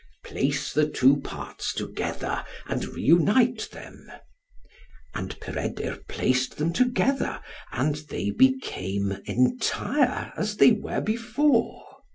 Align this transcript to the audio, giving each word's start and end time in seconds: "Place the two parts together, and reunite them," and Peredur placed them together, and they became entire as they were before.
"Place 0.25 0.73
the 0.73 0.89
two 0.89 1.17
parts 1.17 1.75
together, 1.75 2.43
and 2.65 2.83
reunite 2.85 3.69
them," 3.71 4.11
and 5.13 5.39
Peredur 5.39 5.97
placed 6.09 6.57
them 6.57 6.73
together, 6.73 7.39
and 7.71 7.97
they 8.09 8.31
became 8.31 9.19
entire 9.25 10.33
as 10.35 10.57
they 10.57 10.71
were 10.71 11.01
before. 11.01 11.85